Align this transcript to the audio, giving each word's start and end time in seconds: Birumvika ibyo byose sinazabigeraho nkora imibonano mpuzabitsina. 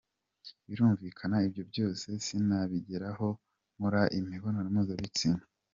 Birumvika 0.67 1.23
ibyo 1.47 1.63
byose 1.71 2.07
sinazabigeraho 2.25 3.27
nkora 3.75 4.01
imibonano 4.17 4.67
mpuzabitsina. 4.75 5.43